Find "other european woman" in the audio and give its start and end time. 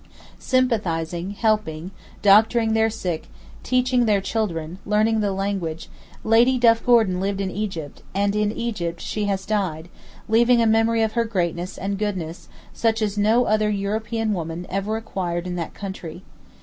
13.45-14.65